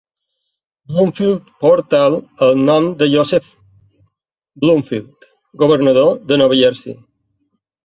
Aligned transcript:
Bloomfield 0.93 1.51
portal 1.65 2.17
el 2.47 2.57
nom 2.71 2.87
de 3.03 3.09
Joseph 3.13 3.53
Bloomfield, 4.65 5.31
governador 5.67 6.13
de 6.33 6.43
Nova 6.45 6.61
Jersey. 6.65 7.01